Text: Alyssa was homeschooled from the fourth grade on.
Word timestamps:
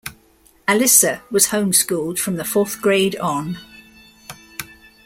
Alyssa 0.67 1.21
was 1.29 1.49
homeschooled 1.49 2.17
from 2.17 2.37
the 2.37 2.43
fourth 2.43 2.81
grade 2.81 3.15
on. 3.17 3.59